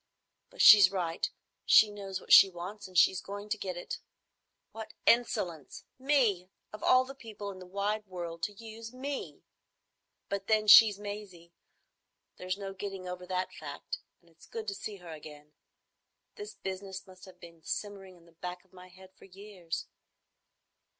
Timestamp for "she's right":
0.63-1.29